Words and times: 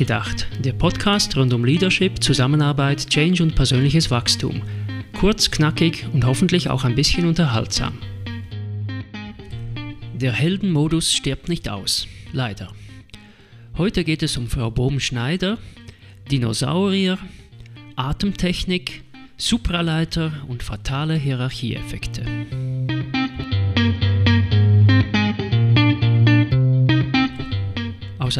Nachgedacht, 0.00 0.46
der 0.64 0.72
Podcast 0.72 1.36
rund 1.36 1.52
um 1.52 1.62
Leadership, 1.62 2.24
Zusammenarbeit, 2.24 3.10
Change 3.10 3.42
und 3.42 3.54
persönliches 3.54 4.10
Wachstum. 4.10 4.62
Kurz, 5.12 5.50
knackig 5.50 6.06
und 6.14 6.24
hoffentlich 6.24 6.70
auch 6.70 6.84
ein 6.84 6.94
bisschen 6.94 7.26
unterhaltsam. 7.26 7.98
Der 10.14 10.32
Heldenmodus 10.32 11.12
stirbt 11.12 11.50
nicht 11.50 11.68
aus, 11.68 12.06
leider. 12.32 12.72
Heute 13.76 14.02
geht 14.02 14.22
es 14.22 14.38
um 14.38 14.48
Frau 14.48 14.70
Bohm-Schneider, 14.70 15.58
Dinosaurier, 16.30 17.18
Atemtechnik, 17.96 19.02
Supraleiter 19.36 20.32
und 20.48 20.62
fatale 20.62 21.16
Hierarchieeffekte. 21.16 22.24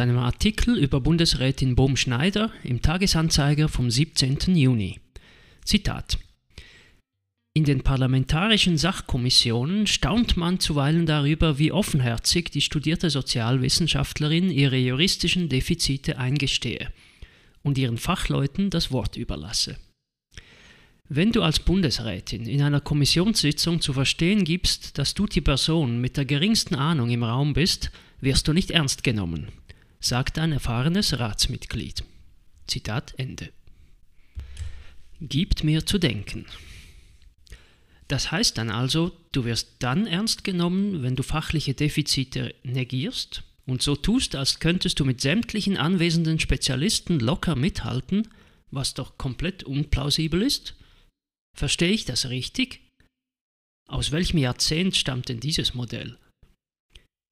Einem 0.01 0.17
Artikel 0.17 0.77
über 0.77 0.99
Bundesrätin 0.99 1.75
Bohm-Schneider 1.75 2.51
im 2.63 2.81
Tagesanzeiger 2.81 3.69
vom 3.69 3.89
17. 3.89 4.55
Juni. 4.55 4.99
Zitat 5.63 6.17
in 7.53 7.65
den 7.65 7.81
parlamentarischen 7.81 8.77
Sachkommissionen 8.77 9.85
staunt 9.85 10.37
man 10.37 10.61
zuweilen 10.61 11.05
darüber, 11.05 11.59
wie 11.59 11.73
offenherzig 11.73 12.49
die 12.49 12.61
studierte 12.61 13.09
Sozialwissenschaftlerin 13.09 14.49
ihre 14.49 14.77
juristischen 14.77 15.49
Defizite 15.49 16.17
eingestehe 16.17 16.93
und 17.61 17.77
ihren 17.77 17.97
Fachleuten 17.97 18.69
das 18.69 18.93
Wort 18.93 19.17
überlasse. 19.17 19.77
Wenn 21.09 21.33
du 21.33 21.41
als 21.41 21.59
Bundesrätin 21.59 22.45
in 22.45 22.61
einer 22.61 22.79
Kommissionssitzung 22.79 23.81
zu 23.81 23.91
verstehen 23.91 24.45
gibst, 24.45 24.97
dass 24.97 25.13
du 25.13 25.25
die 25.25 25.41
Person 25.41 25.99
mit 25.99 26.15
der 26.15 26.23
geringsten 26.23 26.75
Ahnung 26.75 27.09
im 27.09 27.23
Raum 27.23 27.51
bist, 27.51 27.91
wirst 28.21 28.47
du 28.47 28.53
nicht 28.53 28.71
ernst 28.71 29.03
genommen 29.03 29.49
sagt 30.01 30.39
ein 30.39 30.51
erfahrenes 30.51 31.19
Ratsmitglied. 31.19 32.03
Zitat 32.67 33.13
Ende. 33.17 33.49
Gibt 35.21 35.63
mir 35.63 35.85
zu 35.85 35.99
denken. 35.99 36.45
Das 38.07 38.31
heißt 38.31 38.57
dann 38.57 38.71
also, 38.71 39.15
du 39.31 39.45
wirst 39.45 39.75
dann 39.79 40.07
ernst 40.07 40.43
genommen, 40.43 41.03
wenn 41.03 41.15
du 41.15 41.23
fachliche 41.23 41.75
Defizite 41.75 42.53
negierst 42.63 43.43
und 43.65 43.81
so 43.81 43.95
tust, 43.95 44.35
als 44.35 44.59
könntest 44.59 44.99
du 44.99 45.05
mit 45.05 45.21
sämtlichen 45.21 45.77
anwesenden 45.77 46.39
Spezialisten 46.39 47.19
locker 47.19 47.55
mithalten, 47.55 48.27
was 48.71 48.95
doch 48.95 49.17
komplett 49.17 49.63
unplausibel 49.63 50.41
ist? 50.41 50.75
Verstehe 51.55 51.91
ich 51.91 52.05
das 52.05 52.29
richtig? 52.29 52.81
Aus 53.87 54.11
welchem 54.11 54.39
Jahrzehnt 54.39 54.95
stammt 54.95 55.29
denn 55.29 55.39
dieses 55.39 55.73
Modell? 55.73 56.17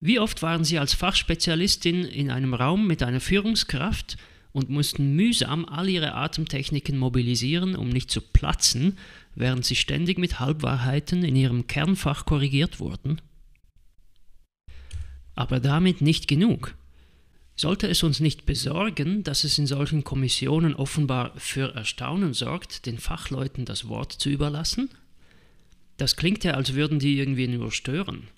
Wie 0.01 0.19
oft 0.19 0.41
waren 0.41 0.63
Sie 0.63 0.79
als 0.79 0.93
Fachspezialistin 0.93 2.05
in 2.05 2.31
einem 2.31 2.53
Raum 2.53 2.87
mit 2.87 3.03
einer 3.03 3.19
Führungskraft 3.19 4.17
und 4.53 4.69
mussten 4.69 5.15
mühsam 5.15 5.65
all 5.65 5.89
Ihre 5.89 6.13
Atemtechniken 6.13 6.97
mobilisieren, 6.97 7.75
um 7.75 7.89
nicht 7.89 8.09
zu 8.09 8.21
platzen, 8.21 8.97
während 9.35 9.65
Sie 9.65 9.75
ständig 9.75 10.17
mit 10.17 10.39
Halbwahrheiten 10.39 11.23
in 11.23 11.35
Ihrem 11.35 11.67
Kernfach 11.67 12.25
korrigiert 12.25 12.79
wurden? 12.79 13.21
Aber 15.35 15.59
damit 15.59 16.01
nicht 16.01 16.27
genug. 16.27 16.75
Sollte 17.57 17.89
es 17.89 18.01
uns 18.03 18.21
nicht 18.21 18.45
besorgen, 18.45 19.23
dass 19.23 19.43
es 19.43 19.57
in 19.57 19.67
solchen 19.67 20.05
Kommissionen 20.05 20.75
offenbar 20.75 21.33
für 21.35 21.75
Erstaunen 21.75 22.33
sorgt, 22.33 22.85
den 22.85 22.99
Fachleuten 22.99 23.65
das 23.65 23.89
Wort 23.89 24.13
zu 24.13 24.29
überlassen? 24.29 24.89
Das 25.97 26.15
klingt 26.15 26.45
ja, 26.45 26.53
als 26.53 26.73
würden 26.73 26.99
die 26.99 27.17
irgendwie 27.17 27.49
nur 27.49 27.73
stören. 27.73 28.29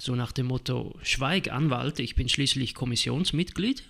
So 0.00 0.16
nach 0.16 0.32
dem 0.32 0.46
Motto, 0.46 0.98
Schweig, 1.02 1.52
Anwalt, 1.52 1.98
ich 1.98 2.14
bin 2.14 2.30
schließlich 2.30 2.74
Kommissionsmitglied. 2.74 3.82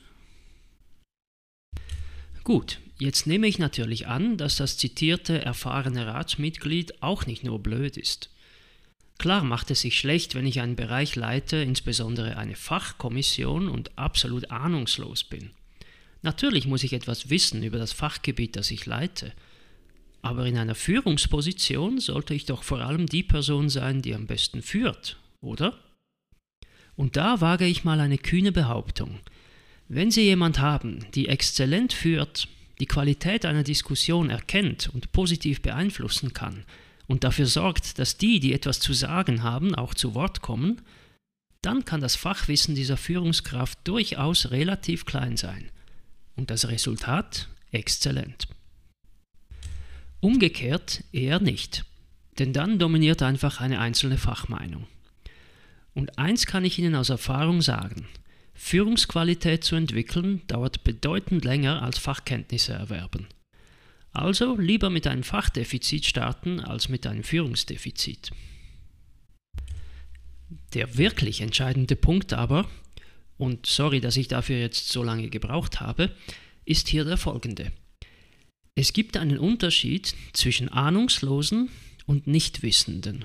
Gut, 2.42 2.80
jetzt 2.98 3.28
nehme 3.28 3.46
ich 3.46 3.60
natürlich 3.60 4.08
an, 4.08 4.36
dass 4.36 4.56
das 4.56 4.76
zitierte 4.76 5.40
erfahrene 5.40 6.08
Ratsmitglied 6.08 7.00
auch 7.00 7.26
nicht 7.26 7.44
nur 7.44 7.60
blöd 7.60 7.96
ist. 7.96 8.28
Klar 9.18 9.44
macht 9.44 9.70
es 9.70 9.82
sich 9.82 10.00
schlecht, 10.00 10.34
wenn 10.34 10.46
ich 10.46 10.60
einen 10.60 10.74
Bereich 10.74 11.14
leite, 11.14 11.58
insbesondere 11.58 12.36
eine 12.36 12.56
Fachkommission 12.56 13.68
und 13.68 13.96
absolut 13.96 14.50
ahnungslos 14.50 15.22
bin. 15.22 15.52
Natürlich 16.22 16.66
muss 16.66 16.82
ich 16.82 16.92
etwas 16.92 17.30
wissen 17.30 17.62
über 17.62 17.78
das 17.78 17.92
Fachgebiet, 17.92 18.56
das 18.56 18.72
ich 18.72 18.84
leite. 18.84 19.32
Aber 20.22 20.44
in 20.46 20.58
einer 20.58 20.74
Führungsposition 20.74 22.00
sollte 22.00 22.34
ich 22.34 22.46
doch 22.46 22.64
vor 22.64 22.80
allem 22.80 23.06
die 23.06 23.22
Person 23.22 23.68
sein, 23.68 24.02
die 24.02 24.12
am 24.12 24.26
besten 24.26 24.60
führt, 24.60 25.16
oder? 25.40 25.78
Und 27.00 27.16
da 27.16 27.40
wage 27.40 27.64
ich 27.64 27.82
mal 27.82 27.98
eine 27.98 28.18
kühne 28.18 28.52
Behauptung. 28.52 29.20
Wenn 29.88 30.10
Sie 30.10 30.20
jemand 30.20 30.58
haben, 30.58 31.06
die 31.14 31.28
exzellent 31.28 31.94
führt, 31.94 32.46
die 32.78 32.84
Qualität 32.84 33.46
einer 33.46 33.62
Diskussion 33.62 34.28
erkennt 34.28 34.90
und 34.92 35.10
positiv 35.10 35.62
beeinflussen 35.62 36.34
kann 36.34 36.62
und 37.06 37.24
dafür 37.24 37.46
sorgt, 37.46 37.98
dass 37.98 38.18
die, 38.18 38.38
die 38.38 38.52
etwas 38.52 38.80
zu 38.80 38.92
sagen 38.92 39.42
haben, 39.42 39.74
auch 39.74 39.94
zu 39.94 40.14
Wort 40.14 40.42
kommen, 40.42 40.82
dann 41.62 41.86
kann 41.86 42.02
das 42.02 42.16
Fachwissen 42.16 42.74
dieser 42.74 42.98
Führungskraft 42.98 43.78
durchaus 43.84 44.50
relativ 44.50 45.06
klein 45.06 45.38
sein 45.38 45.70
und 46.36 46.50
das 46.50 46.68
Resultat 46.68 47.48
exzellent. 47.72 48.46
Umgekehrt 50.20 51.02
eher 51.12 51.40
nicht, 51.40 51.86
denn 52.38 52.52
dann 52.52 52.78
dominiert 52.78 53.22
einfach 53.22 53.62
eine 53.62 53.80
einzelne 53.80 54.18
Fachmeinung. 54.18 54.86
Und 55.94 56.18
eins 56.18 56.46
kann 56.46 56.64
ich 56.64 56.78
Ihnen 56.78 56.94
aus 56.94 57.08
Erfahrung 57.08 57.62
sagen. 57.62 58.06
Führungsqualität 58.54 59.64
zu 59.64 59.74
entwickeln 59.74 60.42
dauert 60.46 60.84
bedeutend 60.84 61.44
länger 61.44 61.82
als 61.82 61.98
Fachkenntnisse 61.98 62.72
erwerben. 62.72 63.26
Also 64.12 64.56
lieber 64.56 64.90
mit 64.90 65.06
einem 65.06 65.22
Fachdefizit 65.22 66.04
starten 66.04 66.60
als 66.60 66.88
mit 66.88 67.06
einem 67.06 67.22
Führungsdefizit. 67.22 68.30
Der 70.74 70.98
wirklich 70.98 71.40
entscheidende 71.40 71.96
Punkt 71.96 72.32
aber, 72.32 72.68
und 73.38 73.64
sorry, 73.66 74.00
dass 74.00 74.16
ich 74.16 74.28
dafür 74.28 74.58
jetzt 74.58 74.90
so 74.90 75.02
lange 75.02 75.30
gebraucht 75.30 75.80
habe, 75.80 76.14
ist 76.64 76.88
hier 76.88 77.04
der 77.04 77.16
folgende. 77.16 77.72
Es 78.74 78.92
gibt 78.92 79.16
einen 79.16 79.38
Unterschied 79.38 80.14
zwischen 80.32 80.68
Ahnungslosen 80.68 81.70
und 82.06 82.26
Nichtwissenden. 82.26 83.24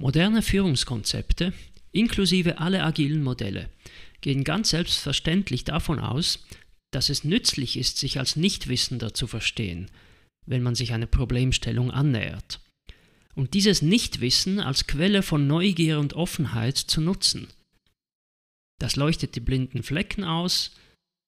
Moderne 0.00 0.40
Führungskonzepte, 0.40 1.52
inklusive 1.92 2.56
alle 2.56 2.84
agilen 2.84 3.22
Modelle, 3.22 3.68
gehen 4.22 4.44
ganz 4.44 4.70
selbstverständlich 4.70 5.64
davon 5.64 5.98
aus, 5.98 6.46
dass 6.90 7.10
es 7.10 7.22
nützlich 7.22 7.76
ist, 7.76 7.98
sich 7.98 8.18
als 8.18 8.34
Nichtwissender 8.34 9.12
zu 9.12 9.26
verstehen, 9.26 9.90
wenn 10.46 10.62
man 10.62 10.74
sich 10.74 10.94
einer 10.94 11.04
Problemstellung 11.04 11.90
annähert. 11.90 12.60
Und 13.34 13.52
dieses 13.52 13.82
Nichtwissen 13.82 14.58
als 14.58 14.86
Quelle 14.86 15.22
von 15.22 15.46
Neugier 15.46 16.00
und 16.00 16.14
Offenheit 16.14 16.78
zu 16.78 17.02
nutzen. 17.02 17.48
Das 18.78 18.96
leuchtet 18.96 19.36
die 19.36 19.40
blinden 19.40 19.82
Flecken 19.82 20.24
aus, 20.24 20.70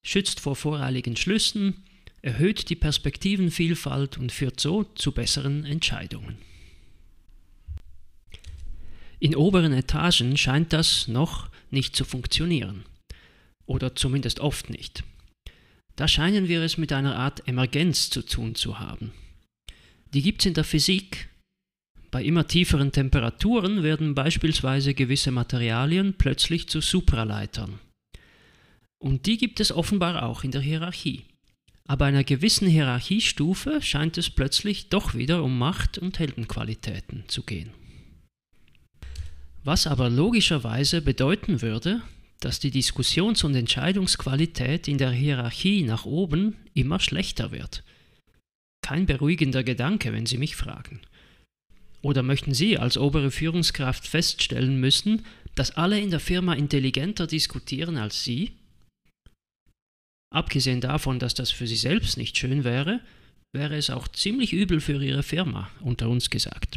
schützt 0.03 0.41
vor 0.41 0.57
voreiligen 0.57 1.17
Schlüssen, 1.17 1.85
erhöht 2.23 2.71
die 2.71 2.77
Perspektivenvielfalt 2.77 4.17
und 4.17 4.33
führt 4.33 4.61
so 4.61 4.85
zu 4.85 5.13
besseren 5.13 5.67
Entscheidungen. 5.67 6.39
In 9.23 9.37
oberen 9.37 9.73
Etagen 9.73 10.37
scheint 10.37 10.73
das 10.73 11.07
noch 11.07 11.49
nicht 11.71 11.95
zu 11.95 12.05
funktionieren. 12.05 12.83
Oder 13.67 13.95
zumindest 13.95 14.41
oft 14.41 14.69
nicht. 14.69 15.05
Da 15.95 16.09
scheinen 16.09 16.49
wir 16.49 16.61
es 16.61 16.77
mit 16.77 16.93
einer 16.93 17.15
Art 17.15 17.47
Emergenz 17.47 18.11
zu 18.11 18.23
tun 18.23 18.57
zu 18.57 18.81
haben. 18.81 19.13
Die 20.13 20.23
gibt 20.23 20.41
es 20.43 20.47
in 20.47 20.55
der 20.55 20.65
Physik. 20.65 21.29
Bei 22.11 22.25
immer 22.25 22.49
tieferen 22.49 22.91
Temperaturen 22.91 23.85
werden 23.85 24.17
beispielsweise 24.17 24.93
gewisse 24.93 25.31
Materialien 25.31 26.15
plötzlich 26.19 26.69
zu 26.69 26.81
Supraleitern. 26.81 27.79
Und 28.99 29.27
die 29.27 29.37
gibt 29.37 29.61
es 29.61 29.71
offenbar 29.71 30.25
auch 30.25 30.43
in 30.43 30.51
der 30.51 30.63
Hierarchie. 30.63 31.27
Aber 31.87 32.07
einer 32.07 32.25
gewissen 32.25 32.67
Hierarchiestufe 32.67 33.83
scheint 33.83 34.19
es 34.19 34.31
plötzlich 34.31 34.89
doch 34.89 35.15
wieder 35.15 35.45
um 35.45 35.59
Macht 35.59 35.97
und 35.97 36.19
Heldenqualitäten 36.19 37.23
zu 37.29 37.45
gehen 37.45 37.71
was 39.65 39.87
aber 39.87 40.11
logischerweise 40.11 41.03
bedeuten 41.03 41.63
würde, 41.63 42.03
dass 42.41 42.59
die 42.59 42.71
Diskussions- 42.71 43.45
und 43.45 43.55
Entscheidungsqualität 43.55 44.89
in 44.89 44.99
der 44.99 45.13
Hierarchie 45.13 45.83
nach 45.83 46.05
oben 46.05 46.57
immer 46.75 46.99
schlechter 46.99 47.53
wird. 47.53 47.85
Kein 48.85 49.07
beruhigender 49.07 49.63
Gedanke, 49.63 50.13
wenn 50.13 50.27
Sie 50.27 50.39
mich 50.39 50.57
fragen. 50.57 51.01
Oder 52.03 52.25
möchten 52.25 52.53
Sie 52.53 52.79
als 52.79 52.99
obere 52.99 53.31
Führungskraft 53.31 54.09
feststellen 54.09 54.81
müssen, 54.81 55.25
dass 55.55 55.77
alle 55.77 56.01
in 56.01 56.11
der 56.11 56.19
Firma 56.19 56.55
intelligenter 56.55 57.29
diskutieren 57.29 57.97
als 57.97 58.25
Sie? 58.25 58.53
Abgesehen 60.35 60.81
davon, 60.81 61.21
dass 61.21 61.35
das 61.35 61.53
für 61.53 61.69
Sie 61.69 61.77
selbst 61.77 62.17
nicht 62.17 62.37
schön 62.37 62.65
wäre, 62.65 63.01
wäre 63.53 63.77
es 63.77 63.91
auch 63.91 64.09
ziemlich 64.09 64.53
übel 64.53 64.81
für 64.81 65.01
Ihre 65.05 65.23
Firma, 65.23 65.71
unter 65.81 66.09
uns 66.09 66.31
gesagt. 66.31 66.72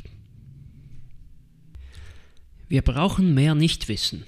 Wir 2.67 2.81
brauchen 2.81 3.33
mehr 3.35 3.53
Nichtwissen. 3.53 4.25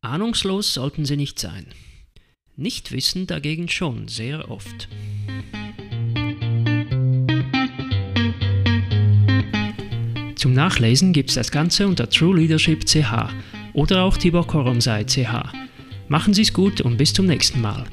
Ahnungslos 0.00 0.74
sollten 0.74 1.04
Sie 1.04 1.16
nicht 1.16 1.38
sein. 1.38 1.66
Nicht 2.56 2.90
wissen 2.90 3.26
dagegen 3.26 3.68
schon 3.68 4.08
sehr 4.08 4.50
oft. 4.50 4.88
Zum 10.34 10.54
Nachlesen 10.54 11.12
gibt 11.12 11.28
es 11.28 11.36
das 11.36 11.52
Ganze 11.52 11.86
unter 11.86 12.10
True 12.10 12.36
Leadership 12.36 12.84
CH 12.84 13.28
oder 13.74 14.02
auch 14.02 14.16
Tibor. 14.16 14.46
Machen 16.08 16.34
Sie 16.34 16.42
es 16.42 16.52
gut 16.52 16.80
und 16.80 16.96
bis 16.96 17.12
zum 17.12 17.26
nächsten 17.26 17.60
Mal. 17.60 17.86